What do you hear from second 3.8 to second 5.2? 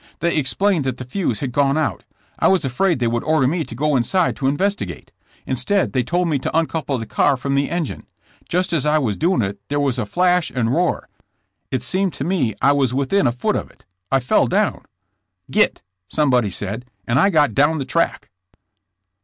inside to investi gate.